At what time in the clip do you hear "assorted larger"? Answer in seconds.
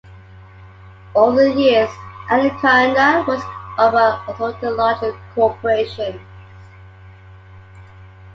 4.29-5.15